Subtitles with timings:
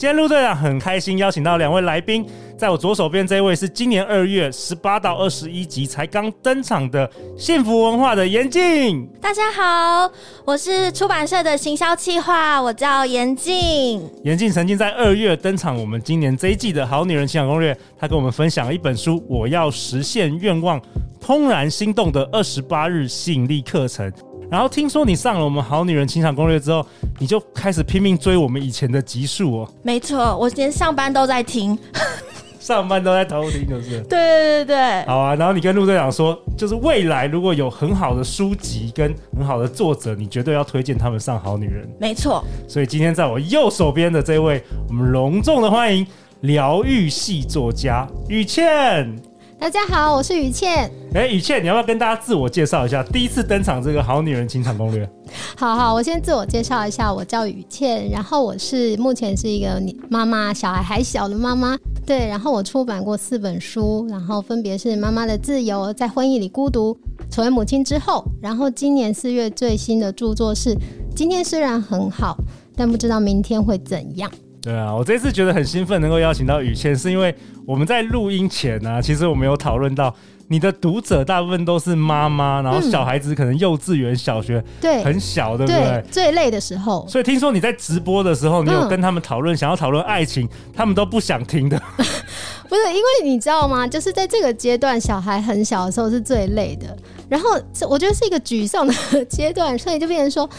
[0.00, 2.24] 今天陆队长很开心邀请到两位来宾，
[2.56, 7.06] 在我左手边这位是今年二月十八到二十一集才刚登场的
[7.36, 9.06] 幸福文化的严静。
[9.20, 10.10] 大家好，
[10.46, 14.02] 我是出版社的行销企划，我叫严静。
[14.24, 20.80] 严静曾经在二月登场我们今年这一季的好女人情场攻略，她跟我们分享了一本书《我要实现愿望，
[21.22, 24.10] 怦然心动的二十八日吸引力课程》。
[24.50, 26.84] 然后听说你上了我们好女人情场攻略之后，
[27.18, 29.72] 你就开始拼命追我们以前的集数哦。
[29.82, 31.78] 没错，我今天上班都在听，
[32.58, 34.00] 上班都在偷听，就是。
[34.02, 35.06] 对对对对。
[35.06, 41.88] 好啊，然后你跟陆队长说，就是未来如果有很好的书籍跟很好的作者，你绝对要推荐他们上好女人。
[42.00, 42.44] 没错。
[42.66, 46.04] 所以今天在我右手边的这位，我们隆重的欢迎
[46.40, 49.29] 疗愈系作家语茜。
[49.60, 50.90] 大家好，我是雨倩。
[51.12, 53.02] 哎，雨倩，你要不要跟大家自我介绍一下？
[53.02, 55.06] 第一次登场这个好女人情场攻略。
[55.54, 61.76] 好好，我先自我介绍一下，我叫雨倩，然后我是目前是一个妈妈，小孩还小的妈妈。
[62.06, 66.98] 对，然后我出版过四本书，然后分别是《妈妈的自由》、《在婚姻里孤独》、
[67.30, 70.74] 《成为母亲之后》，然后今年四月最新的著作是
[71.14, 72.34] 《今天虽然很好，
[72.74, 74.30] 但不知道明天会怎样》。
[74.62, 77.34] 对啊，我这次觉得很兴奋，能够邀请到雨倩，是因为
[77.70, 80.12] 我们在录音前呢、啊，其实我们有讨论到，
[80.48, 85.80] 你的读者大部分都是妈妈，然后小孩子可能幼稚园、小学，对，很小，对不对？
[85.80, 87.06] 对，最累的时候。
[87.08, 91.80] 所以听说你在直播的时候，你有跟他们讨论，嗯、想要讨论爱情，他们都不想听的。
[92.68, 93.86] 不是，因为你知道吗？
[93.86, 96.96] 就是在这个阶段，小孩很小的时候是最累的，
[97.28, 97.50] 然后
[97.88, 100.50] 我觉得是一个沮丧的阶段，所以就变成说。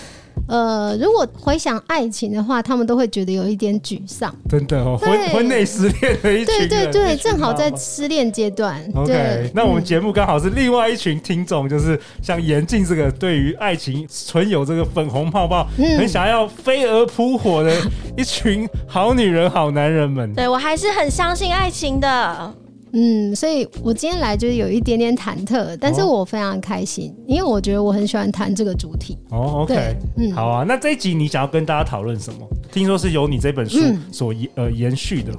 [0.47, 4.36] 呃，如果回想爱情的话，他们都会觉得有一点沮丧。
[4.50, 8.84] 真的哦，婚婚内失恋的一群对对对，正好在失恋阶段。
[8.94, 17.74] OK，对那我们节目刚好是另外一群听众，就是像严静这个对于爱情存有这个粉红泡泡，嗯、很想要飞蛾扑火的
[18.18, 20.34] 一群好女人、好男人们。
[20.34, 22.53] 对，我还是很相信爱情的。
[22.94, 29.18] 嗯，所以我今天来就是有一点点忐忑，但是我非常开心，哦、因为我觉得我很喜欢谈这个主题。
[29.29, 32.47] 哦，OK，嗯，好啊，那这一集你想要跟大家讨论什么？
[32.72, 33.79] 听说是由你这本书
[34.12, 35.31] 所延、嗯、呃延续的。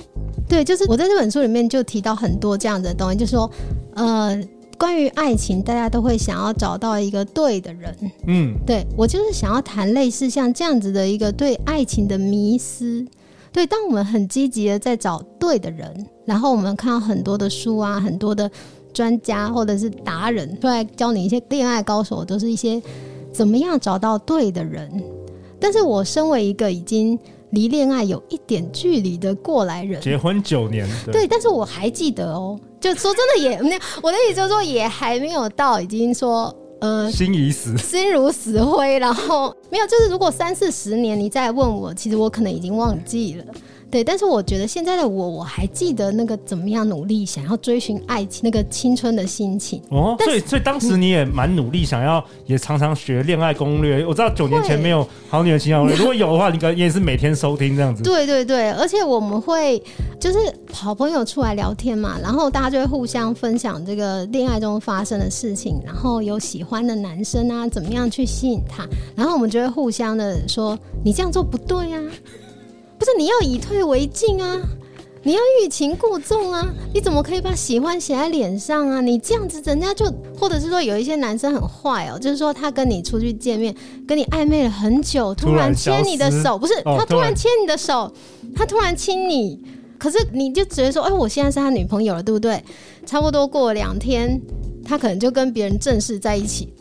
[0.48, 3.50] 对，就是我在这本书里面就提到很多这样的东西，就是说
[3.94, 4.38] 呃，
[4.78, 7.96] 关于爱情，大家都会想要找到一个对的人。
[8.26, 13.06] 嗯，对，我就是想要谈类似像这样子的一个对爱情的迷思。
[13.52, 18.50] 对，当我们很积极的在找对的人，然后我们看到很多的书啊，很多的
[18.94, 22.80] 专家或者是达人出来教你一些恋爱高手，都是一些
[23.30, 24.90] 怎么样找到对的人。
[25.60, 27.18] 但是我身为一个已经
[27.50, 36.54] 离恋爱有一点距离的过来人，结婚九年，对，对，但是我还记得哦，就说真的也没有，我的意思就是说也还没有到已经说。
[36.82, 43.44] 呃，心已死，心如死灰，然后没有，就是如果三四十年你再问我，其实我可能已经忘记了。
[43.92, 49.82] 对，但是我觉得现在的我，我还记得那个怎么样努力想要追寻爱情那个青春的心情。
[49.90, 54.02] 哦，所以所以当时你也蛮努力，想要也常常学恋爱攻略。
[54.06, 58.02] 我知道九年前没有好女人情场攻略， 如果有的话，你可能也是每天收听这样子。
[58.02, 59.78] 对对对，而且我们会
[60.18, 60.38] 就是
[60.72, 72.00] 好朋友出来聊天嘛，然后大家就会互相分享这个恋爱中发生的事情，然后有喜欢的男生啊，怎么样去吸引他，然后我们就会互相的说，你这样做不对啊。
[73.02, 74.62] 不是，你要以退为进啊，
[75.24, 79.00] 你要欲擒故纵啊，你怎么可以把喜欢写在脸上啊？
[79.00, 80.06] 你这样子，人家就
[80.38, 83.74] 或者是说有一些男生很坏哦，就是说他跟你出去见面，
[84.06, 88.08] 跟你暧昧了很久，突然牵你的手，不是他突然牵你的手，
[88.54, 89.60] 他突然亲你，
[89.98, 92.62] 可是你就觉得说，哎，我现在是他女朋友了，对不对？
[93.04, 94.40] 差不多过了两天，
[94.84, 96.72] 他可能就跟别人正式在一起。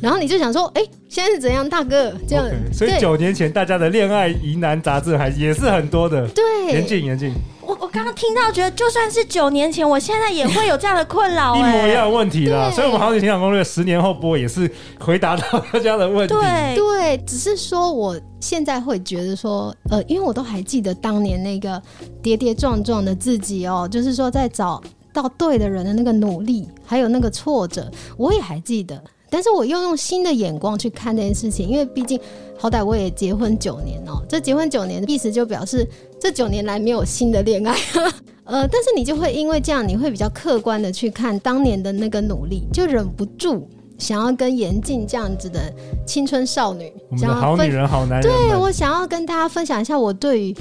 [0.00, 2.12] 然后你就想说，哎，现在是怎样，大哥？
[2.28, 6.28] 这样，okay, 所以九年前大家的恋爱疑难杂症还也是很多的。
[6.28, 7.32] 对，严谨，严谨。
[7.62, 12.70] 我我刚刚听到，觉得就算是九年前，我现在也会有这样的困扰，一模一样的问题啦。
[12.70, 14.70] 所以，我们好女人情场攻略十年后播也是
[15.00, 16.34] 回答到大家的问题。
[16.34, 21.80] 对对，只是说我现在会觉得说，呃，因为我都还记得当年那个
[22.22, 24.82] 跌跌撞撞的自己哦，就是说在找
[25.14, 29.02] 到对的人的那个努力，还有那个挫折，我也还记得。
[29.34, 32.16] 但是我又用新的眼光去看这件事情，因为毕竟
[32.56, 35.84] 好歹我也结婚九年哦、喔，这结婚九年的意思就表示
[36.20, 37.76] 这九年来没有新的恋爱，
[38.46, 45.60] 呃，但是你就会因为这样，你会比较客观的去看当年的那个努力，就忍不住想要跟严静这样子的
[46.06, 50.56] 青春少女，想要分好女人好男人，对，我想要跟大家分享一下我对于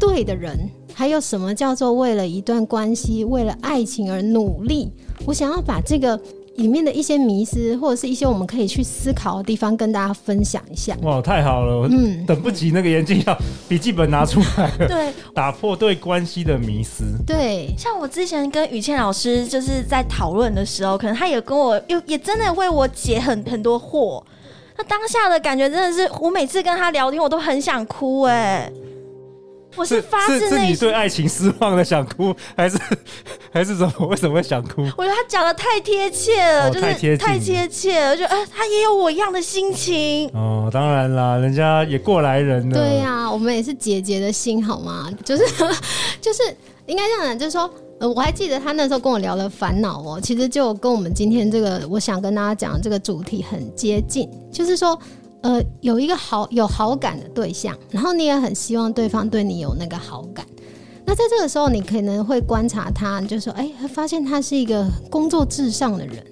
[0.00, 0.58] 对的人，
[0.94, 4.90] 还有什么叫做为了一段关系，为了爱情而努力，
[5.26, 6.18] 我想要把这个。
[6.56, 10.96] 里面的一些迷思，或者是一些我们可以去思考的地方，跟大家分享一下。
[11.02, 11.88] 哇，太好了！
[11.90, 13.36] 嗯，等不及那个眼镜要
[13.68, 14.86] 笔记本拿出来了。
[14.88, 17.04] 对，打破对关系的迷思。
[17.26, 24.22] 对，像我之前跟雨倩老师就是在讨论的时候，可能他也跟我，又也真的为我解很很多惑。
[24.76, 28.70] 那当下的感觉真的是，我每次跟他聊天，我都很想哭哎。
[29.76, 32.78] 我是发自内心，你对爱情失望的想哭，还是
[33.52, 34.06] 还是怎么？
[34.06, 34.82] 为什么会想哭？
[34.96, 40.28] 我觉得他讲的太贴切了，哦、就是太贴切了，就呃，他也有我一样的心情。
[40.34, 42.74] 哦，当然啦，人家也过来人了。
[42.74, 45.10] 对呀、啊，我们也是姐姐的心，好吗？
[45.24, 45.44] 就是
[46.20, 46.42] 就是
[46.86, 47.68] 应该这样讲，就是说，
[47.98, 54.98] 呃，我还记得他那时候跟我聊了烦恼哦，其实就跟我们今天这个我想跟大家讲的这个主题很接近，就是说。
[55.44, 60.44] 呃，有一个好有好感的对象，然后你也很希望对方对你有那个好感。
[61.04, 66.24] 那在这个时候，你可能会观察他，就说：“哎，发现他是一个工作至上的人。”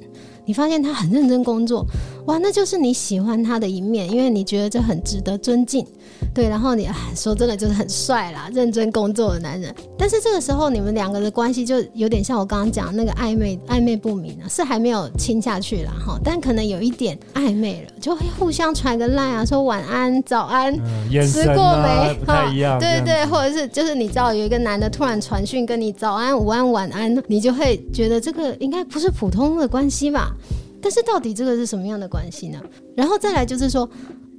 [0.46, 1.86] 你发现他很认真工作，
[2.26, 5.84] 哇，那就是你喜欢他的一面，因为你觉得这很值得尊敬，
[6.32, 6.48] 对。
[6.48, 9.74] 然后你说真的就是很帅啦，认真工作的男人。
[9.98, 22.14] 但是这个时候你们两个的关系就有点像我刚刚讲那个暧昧暧昧不明啊，是还没有亲下去啦哈，但可能有一点暧昧了，就会互相传个赖啊，说晚安、早安，嗯、吃过没？
[22.20, 30.32] 不太一样，对对对，或者是就是你知道有一个男的突然传讯跟你早安、午安、晚安，你就会觉得这个应该不是普通的关系吧？
[30.82, 32.60] 但是到底这个是什么样的关系呢？
[32.96, 33.88] 然后再来就是说，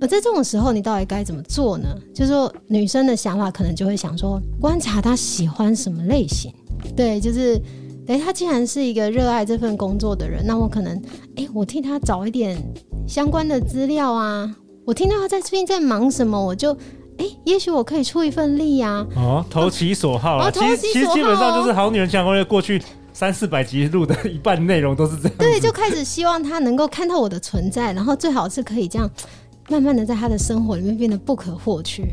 [0.01, 1.87] 呃，在这种时候你到底该怎么做呢？
[2.13, 6.53] 就是说，女生的想法可能就会想说，观察他喜欢什么类型。
[6.95, 7.59] 对，就是，
[8.07, 11.01] 诶，他既然是一个热爱这份工作的人，那我可能，
[11.37, 12.61] 诶，我替他找一点
[13.07, 14.53] 相关的资料啊。
[14.85, 16.75] 我听到他在最近在忙什么，我就，
[17.17, 19.07] 诶，也许我可以出一份力呀。
[19.15, 20.51] 哦，投其所好啊。
[20.51, 22.81] 其实其实基本上就是好女人强攻略过去。
[23.23, 29.09] 三四百集录的一半内容都是这样，对，就开始希望他能够看到我的存在，然后最好是可以这样，
[29.69, 32.03] 慢慢的在他的生活里面变得不可或缺，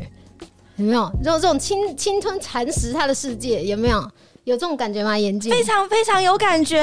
[0.77, 1.11] 有没有？
[1.21, 4.01] 这种这种侵侵吞蚕食他的世界，有没有？
[4.45, 5.17] 有这种感觉吗？
[5.19, 6.81] 眼睛非常非常有感觉，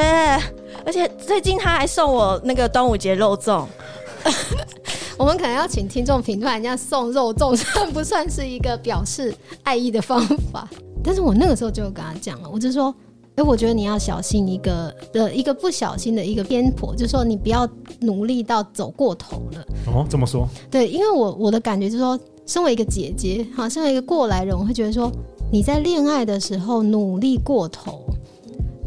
[0.85, 3.65] 而且最近他还送我那个端午节肉粽，
[5.17, 10.23] 我们可能要请听众评断，人家送肉粽算不算是一个表示爱意的方
[10.53, 10.69] 法？
[11.03, 12.95] 但是我那个时候就跟他讲了，我就说。
[13.39, 17.69] 哎，我觉得你要小心一个的一个不小心的一个偏颇，就是说你不要
[18.01, 19.65] 努力到走过头了。
[19.87, 20.49] 哦，怎么说？
[20.69, 25.09] 对，因为我我的感觉就是说，身为一个姐姐，哈，身为一个过来人，我会觉得说，
[25.53, 28.03] 你在恋爱的时候努力过头，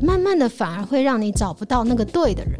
[0.01, 2.59] 慢慢的反而会让你找不到那个对的人。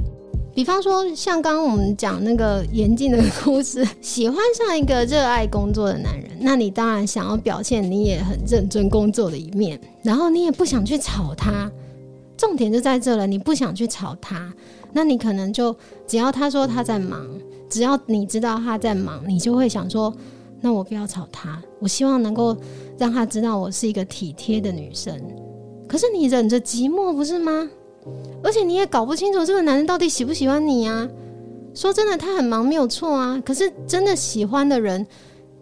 [0.53, 11.69] 比方说，像刚刚我们讲那个严静的故事，喜欢上一个热爱工作的男人，那你当然想要表现你也很认真工作的一面，然后你也不想去吵他。
[12.41, 14.51] 重点就在这了，你不想去吵他，
[14.91, 15.75] 那你可能就
[16.07, 17.23] 只要他说他在忙，
[17.69, 20.11] 只要你知道他在忙，你就会想说，
[20.59, 22.57] 那我不要吵他，我希望能够
[22.97, 25.15] 让他知道我是一个体贴的女生。
[25.87, 27.69] 可是你忍着寂寞不是吗？
[28.41, 31.07] 而且你也搞不清楚这个男人到底喜不喜欢你啊。
[31.75, 35.05] 说真的，他很忙没有错啊，可是真的喜欢的人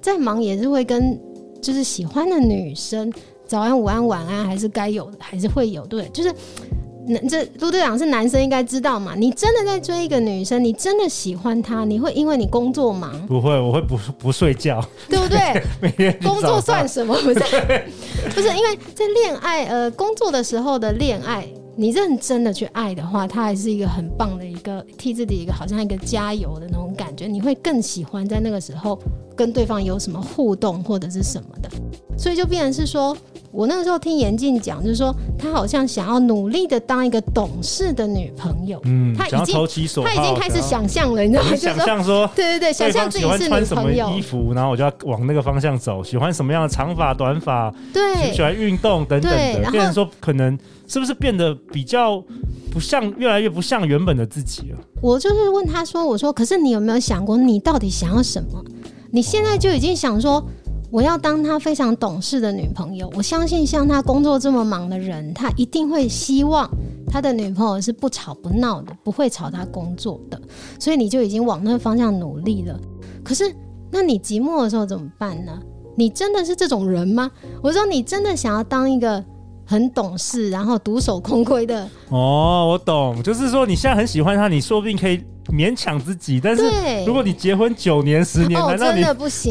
[0.01, 1.19] 再忙也是会跟
[1.61, 3.11] 就是喜欢的女生。
[3.49, 6.31] 早安、午安、晚安，还是该有的，还是会有，对，就是，
[7.07, 9.15] 男这陆队长是男生，应该知道嘛。
[9.17, 13.25] 你真的在追一个女生，你真的喜欢她，你会因为你工作忙？
[13.25, 14.79] 不会，我会不不睡觉，
[15.09, 15.39] 对不对？
[15.81, 17.15] 每天工作算什么？
[17.23, 17.39] 不是，
[18.35, 21.47] 不是，因为在恋爱呃工作的时候的恋爱，
[21.79, 28.99] 你认真的去爱的话，它还是一个很棒的一个替自己一个好像一个加油的那种感觉，你会更喜欢在那个时候
[29.33, 31.69] 跟对方有什么互动或者是什么的，
[32.17, 33.15] 所以就变成是说。
[33.51, 38.79] 我那个时候听严静讲，就是说她好像想要努力的当一个懂事的女朋友。
[38.83, 41.49] 嗯，她已经投其所好，她已经开始想象了，你知道吗？
[41.57, 44.11] 想象说，对对对，想象自己是女朋友。
[44.11, 46.03] 衣服，然后我就要往那个方向走。
[46.03, 47.73] 喜欢什么样的长发、短发？
[47.91, 49.71] 对，喜，喜欢运动等等的。
[49.71, 50.55] 变成说，可能
[50.87, 52.23] 是不是变得比较
[52.71, 54.77] 不像，越来越不像原本的自己了？
[55.01, 58.63] 我就是问他说：“我说，可是你有没有想过，你到底想要什么？
[59.11, 60.43] 你现在就已经想说。”
[60.91, 63.07] 我要当他非常懂事的女朋友。
[63.15, 66.67] 我相信像他工作这么忙的人，他一定会希望
[67.05, 70.41] 他的女朋友是不吵不闹的，不会吵他工作的，
[70.79, 72.75] 所以你就已经往那个方向努力了。
[73.23, 73.53] 可是，
[73.91, 75.59] 那你寂寞的时候怎么办呢？
[75.95, 77.29] 你真的是这种人吗？
[77.61, 79.23] 我说，你真的想要当一个
[79.69, 81.87] 很懂事，然后独守空闺的？
[82.09, 85.23] 哦，我懂，就是说你现在很喜欢他，你说不定可以。
[85.49, 86.61] 勉强自己，但是
[87.07, 89.03] 如果你结婚九年十年，难道你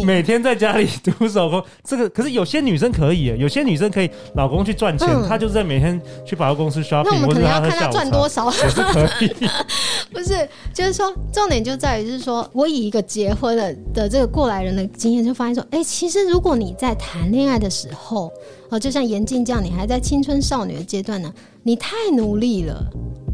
[0.04, 1.60] 每天在家里独守空？
[1.82, 9.28] 这个可是有些女生可以，有些女生可以，老公去赚钱，她就是在每天去百货公司 shopping，那我们可能要看她赚多少，也是可以。
[10.14, 18.30] 不是，就是说重点就在于，就是说我以一个结婚了的这个过来人的经验，就发现说，哎，其实如果你在谈恋爱的时候，
[18.70, 21.32] 哦，就像严静这样，你还在青春少女的阶段呢，
[21.62, 22.84] 你太努力了。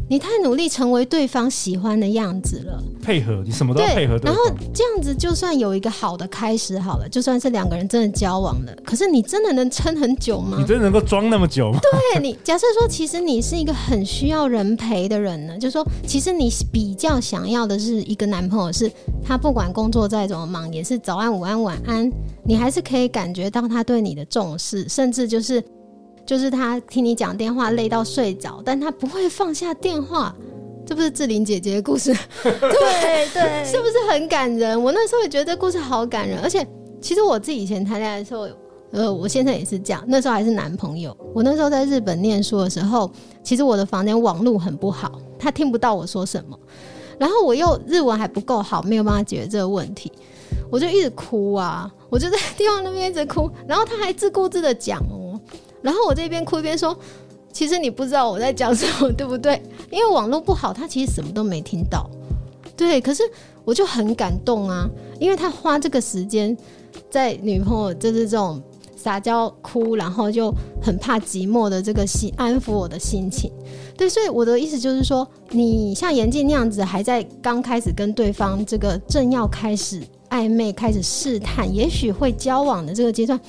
[0.07, 4.31] 你太努力成为对方喜欢的样子了，配合你什么都要配合对。
[4.31, 10.57] 然后这样子就算有一个好的开始好了，就算是两个人真的交往了，可是你真的能撑很久吗？
[10.59, 11.79] 你真的能够装那么久吗？
[12.13, 18.91] 对你，假设说其实你是一个很需要人陪的人呢，就是说其实你比较想要的是一个男朋友，是
[19.23, 22.07] 他不管工作再怎么忙，也是早安、午安、晚安，
[22.43, 25.63] 你还是可以感觉到他对你的重视，甚至就是。
[26.25, 30.35] 就是他听你讲电话累到睡着，但他不会放下电话，
[30.85, 32.11] 这不是志玲姐姐的故事？
[32.43, 34.81] 对对，是不是很感人？
[34.81, 36.65] 我那时候也觉得这故事好感人，而且
[36.99, 38.47] 其实我自己以前谈恋爱的时候，
[38.91, 40.03] 呃，我现在也是这样。
[40.07, 43.11] 那时候还是男朋友，我那时候在日本念书的时候，
[43.43, 46.57] 其实我的房间网络很不好，他听不到我说什么，
[47.19, 50.11] 然后我又日文还不够好，没有办法解决这个问题，
[50.71, 55.24] 我就一直哭啊，我就在电话那边一直哭，然后他还自顾自的讲哦。
[55.85, 56.97] 然后我这边哭一边说，
[57.53, 59.61] 其实你不知道我在讲什么，对不对？
[59.91, 62.09] 因为网络不好，他其实什么都没听到。
[62.75, 63.21] 对，可是
[63.63, 64.89] 我就很感动啊，
[65.19, 66.57] 因为他花这个时间
[67.11, 68.59] 在女朋友就是这种
[68.95, 70.51] 撒娇哭，然后就
[70.81, 73.51] 很怕寂寞的这个心安抚我的心情。
[73.95, 80.01] 对，所以我的意思就是说，你像严静那样子，还在刚开始跟对方这个正要开始
[80.31, 83.39] 暧昧、开始试探，也许会交往的这个阶段。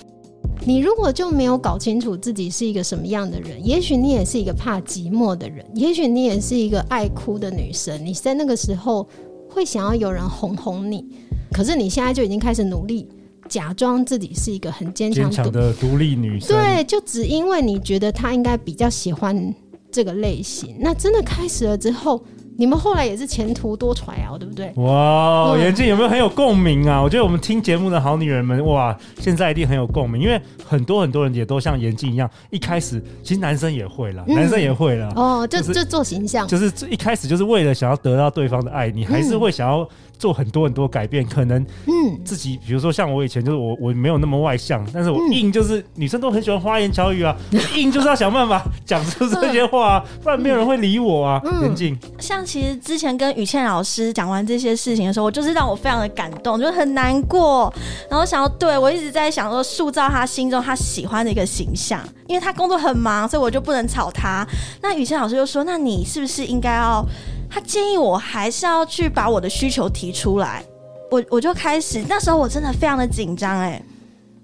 [0.66, 8.04] 你如果就没有搞清楚自己是一个什么样的人，也许你也是一个怕寂寞的人，也许你也是一个爱哭的女生。
[8.04, 9.08] 你在那个时候
[9.48, 11.06] 会想要有人哄哄你，
[11.52, 13.08] 可是你现在就已经开始努力
[13.48, 16.48] 假装自己是一个很坚强的独立女生。
[16.48, 19.54] 对，就只因为你觉得她应该比较喜欢
[19.92, 22.20] 这个类型，那真的开始了之后。
[22.58, 24.72] 你们后来也是前途多舛啊，对不对？
[24.76, 27.02] 哇，严静有没有很有共鸣啊？
[27.02, 35.12] 我觉得我们听节目的好女人们，哇，现在一定很有共鸣，因为很多很多人也都像严静一样，一开始其实男生也会啦，嗯、男生也会啦。
[35.14, 39.88] 哦，就、就是、就做形象，就是一开始就是为了想要得到对方的爱，你还是会想要。
[40.18, 47.36] 做很多很多改变，可能嗯，自己比如说像我以前就是我我没有那么外向，但是我硬就是女生都很喜欢花言巧语啊，
[47.76, 51.40] 硬就是要想办法讲出这些话啊， 不然没有人会理我啊。
[51.62, 57.72] 严静，像其实之前跟雨倩老师讲完这些事情的时候，我就是让我非常的感动，就很难过，
[58.10, 64.46] 然后想要对我一直在想说塑造他心中他喜欢的一个形象，因为他工作很忙，所以我就不能吵他。
[64.82, 67.04] 那雨倩老师就说：“那你是不是应该要？”
[67.50, 70.64] 他建议我还是要去把我的需求提出来，
[71.10, 73.80] 我我就开始，那时候我真的非常的紧张哎，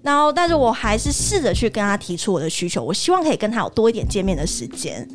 [0.01, 5.07] 然后但是我还是试着去跟他提出我的需求，我希望可以跟他有多一点见面的时间，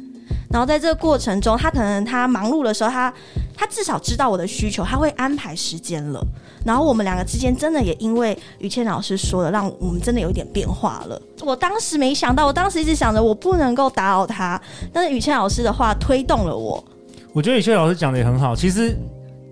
[0.50, 3.12] 然后在这个过程中，他可能他忙碌的时候，他
[3.56, 6.24] 他至少知道我的需求，他会安排时间了，
[6.64, 11.20] 然后我们两个之间真的也因为于倩老师说的，让我们真的有一点变化了。
[11.40, 14.60] 我当时没想到，我当时一直想着我不能够打扰他，
[14.92, 16.82] 但是于倩老师的话推动了我。
[17.32, 18.96] 我觉得雨倩老师讲的也很好，其实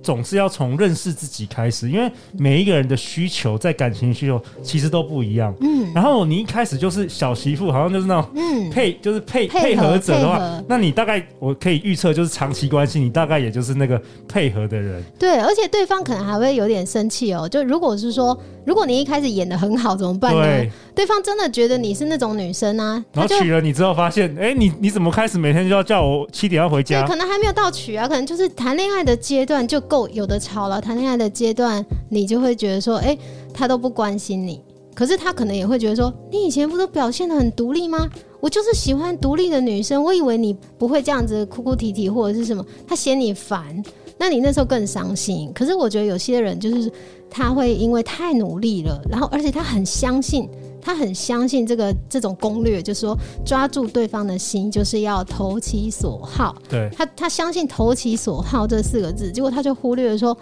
[0.02, 5.54] 总是要从认识自己开始，因为每一个人的需求在感情需求其实都不一样。
[5.60, 15.02] 嗯，然后你一开始就是小媳妇，好像就是那种嗯配就是配配合者的话，那你大概我可以预测就是长期关系，你大概也就是那个配合的人。
[15.18, 17.48] 对，而且对方可能还会有点生气哦。
[17.48, 20.42] 就如果是说，如果你一开始演得很好，怎么办呢？
[20.42, 27.00] 对对方真的觉得你是那种女生啊，然后娶了你之后发现，哎，你你怎么开始每天就要叫我七点要回家？
[27.00, 30.80] 对，可能还没有到娶啊，可能就是谈恋爱的阶段就够有的吵了。
[30.80, 33.16] 谈恋爱的阶段，你就会觉得说，哎，
[33.54, 34.60] 他都不关心你。
[34.96, 38.08] 可是他可能也会觉得说，你以前不都表现的很独立吗？
[38.40, 43.82] 我就是喜欢独立的女生，我以为你不会这样子哭哭啼啼或者是什么，他嫌你烦，
[44.16, 45.52] 那你那时候更伤心。
[45.54, 46.90] 可是我觉得有些人就是
[47.28, 50.48] 他会因为太努力了，然后而且他很相信。
[50.78, 56.54] 他很相信这个这种攻略，就是说抓住对方的心，就是要投其所好。
[56.68, 60.38] 对，他，他相信投其所好这四个字，结果他就忽略了说，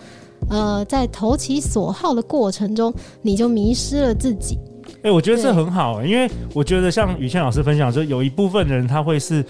[0.50, 4.58] 呃，在投其所好的过程中，你就迷失了自己。
[5.02, 9.44] 哎，我觉得这很好，因为我觉得像雨倩老师分享，就有一部分人他会是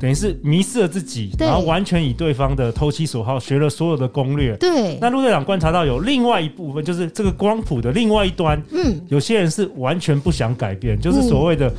[0.00, 4.56] 等于是迷失了自己，然后完全以对方的投其所好，学了所有的攻略。
[4.56, 4.98] 对。
[5.00, 11.72] 那陆队长观察到有另外一部分，就是这个光谱的另外一端，嗯，有些人是完全不想改变，就是所谓的。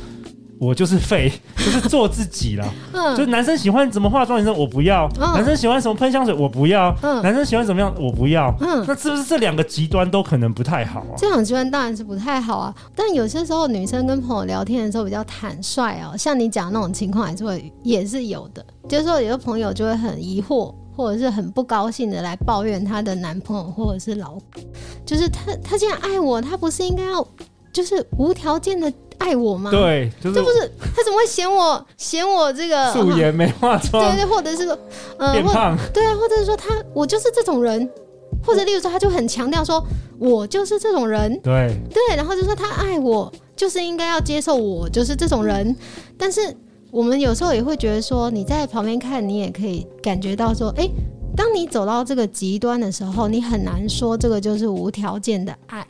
[0.60, 2.74] 我就是废， 就是做自己了。
[2.92, 8.54] 嗯，就是男生喜欢怎么化妆，女生我不要；嗯、男生喜欢什么喷香水，我不要；嗯、男生喜欢怎么样，我不要。
[8.60, 11.16] 嗯，那是不是这两个极端都可能不太好啊？
[11.16, 12.74] 这两个极端当然是不太好啊。
[12.94, 18.62] 但有些时候，女生跟朋友聊天的时候比较坦率哦、喔，像你讲那种情况，还是会也是有的。
[18.86, 24.62] 就是说，有的朋友就会很疑惑，或者是很不高兴的来抱怨她的男朋友或者是老公，
[25.06, 27.26] 就是他他既然爱我，他不是应该要
[27.72, 28.92] 就是无条件的。
[29.20, 29.70] 爱我吗？
[29.70, 34.02] 对，就是这不是他怎么会嫌我 嫌我这个素颜没化妆？
[34.10, 34.76] 对对，或者是说
[35.18, 37.88] 呃变胖，对啊，或者是说他我就是这种人，
[38.44, 39.80] 或者例如说他就很强调说
[40.18, 45.76] 我就是这种人，对对，然后就说他爱我就是应该要接受我就是这种人，
[46.18, 46.40] 但是
[46.90, 50.88] 我们有时候也会觉得说你在旁边看，你也可以感觉到说，哎，
[51.36, 55.86] 当你走到这个极端的时候，你很难说这个就是无条件的爱。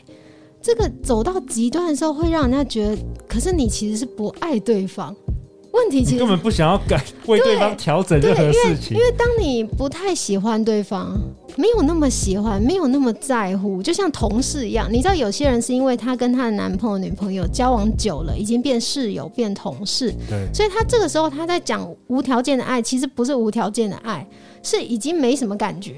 [0.62, 5.14] 这个走到极端的时候，会让人家觉得，可是你其实是不爱对方。
[5.73, 8.97] 问题其实根本不想要改，为对方调整任何事情。
[8.97, 11.17] 因为当你不太喜欢对方，
[11.57, 14.88] 没有那么喜欢，没有那么在乎，就像同事一样。
[14.93, 24.29] 你知道，有些人是因为他跟他的男朋友、女朋友交往久了，已经变室友、变同事，对，所以他这个时候他在讲无条件的爱，其实不是无条件的爱，
[24.64, 25.95] 是已经没什么感觉。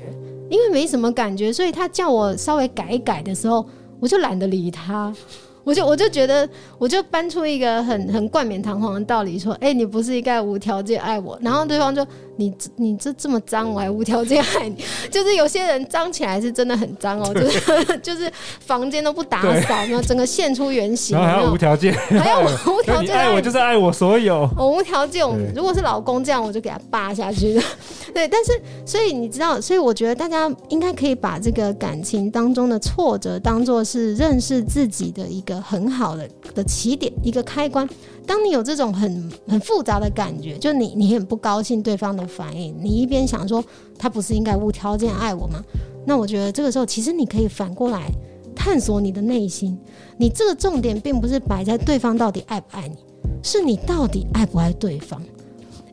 [0.50, 3.66] 因为没什么感觉，所以他叫我稍微改一改的时候。
[4.02, 5.14] 我就懒得理他，
[5.62, 12.04] 我就我就觉得，我就搬出一个很很冠冕堂皇的道理，说：“哎、你不是应该无条件爱我？”然后对方就。
[12.36, 14.76] 你你这这么脏，我还无条件爱你，
[15.10, 25.22] 就是有些人脏起来是真的很脏哦，就是 就是房间都不打扫，然后整个现出原形，然后还要无条件，还要无条件爱我，就是爱我所有，我无条件。
[25.54, 27.60] 如果是老公这样，我就给他扒下去。
[28.12, 37.88] 对，但是所以你知道，所以我觉得大家应该可以把这个感情当中的挫折当做是认识自己的一个很好的的起点，一个开关。
[38.24, 43.62] 当你有这种很很复杂的感觉，就你你很不高兴对方的反应，你一边想说
[43.98, 45.62] 他不是应该无条件爱我吗？
[46.06, 48.10] 那我觉得这个时候其实你可以反过来
[48.54, 49.78] 探索你的内心，
[50.18, 52.96] 你这个重点并不是摆在对方到底爱不爱你，
[53.42, 55.22] 是你到底爱不爱对方，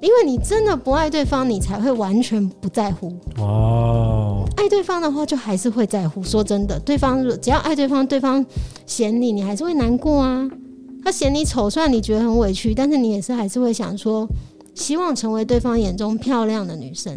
[0.01, 3.13] 因为你真的不爱对方，你才会完全不在乎。
[3.37, 6.23] 哦，爱对方的话就还是会在乎。
[6.23, 8.43] 说真的，对方只要爱对方，对方
[8.85, 10.49] 嫌你，你还是会难过啊。
[11.03, 14.27] 他嫌你丑，虽然你觉得很委屈，但是你也是还是会想说，
[14.75, 17.13] 希望成为对方眼中漂亮的女生。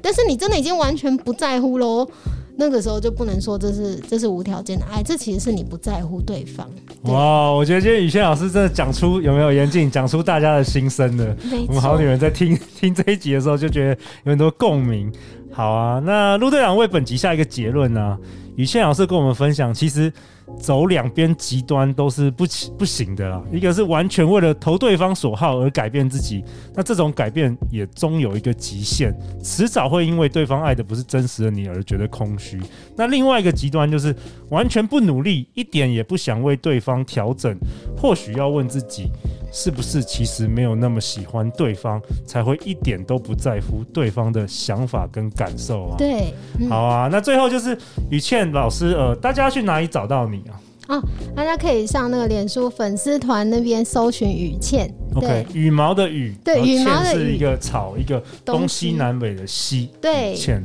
[0.00, 2.08] 但是你真的已经完全不在乎喽，
[2.56, 6.68] 那个时候就不能说这是这是无条件的爱，这其实是你不在乎对方。
[7.02, 11.36] 哇，我觉得今天宇轩老师真的讲出有没有严谨讲出大家的心声了。
[11.66, 15.12] 我们好女人在听 听这一集的时候就觉得有很多共鸣。
[15.52, 18.18] 好啊，那陆队长为本集下一个结论呢、啊？
[18.56, 20.12] 宇轩老师跟我们分享，其实。
[20.58, 22.44] 走两边极端都是不
[22.78, 23.42] 不行的啦。
[23.52, 32.60] 一个是完全为了投对方所好而改变自己，那这种改变也终有一个极限，迟早会因为对方爱的不是真实的你而觉得空虚。
[32.96, 34.14] 那另外一个极端就是
[34.50, 37.56] 完全不努力，一点也不想为对方调整。
[37.96, 39.10] 或许要问自己，
[39.50, 45.96] 是不是其实没有那么喜欢对方，才会一点都不在乎对方的想法跟感受啊？
[45.96, 47.08] 对，嗯、好啊。
[47.10, 47.76] 那最后就是
[48.10, 50.42] 雨倩老师，呃，大家要去哪里找到你？
[50.88, 51.02] 哦，
[51.36, 54.90] 大家可以上那个脸书粉丝团那边搜寻雨倩。
[55.14, 59.90] OK，羽毛的羽，对，羽毛的羽是一个草，一个东西南北的西。
[60.00, 60.64] 对，倩，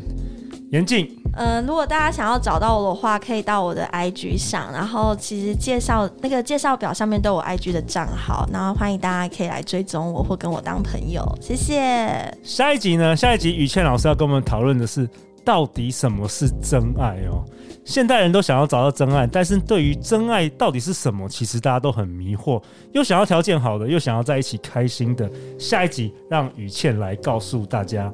[0.72, 1.08] 严静。
[1.36, 11.24] 嗯，如果大家想要找到我的话，可以到我的 IG 上，然后其实介绍那个介绍表上面都有 IG 的账号，然后欢迎大家可以来追踪我或跟我当朋友。
[11.42, 12.38] 谢谢。
[12.44, 13.16] 下一集呢？
[13.16, 15.10] 下一集宇倩老师要跟我们讨论的是，
[15.44, 17.44] 到底什么是真爱哦？
[17.86, 22.64] 现代人都想要找到真爱，但是对于真爱到底是什么，其实大家都很迷惑。
[22.94, 25.30] 又想要条件好的，又想要在一起开心的。
[25.60, 28.10] 下一集让雨倩来告诉大家。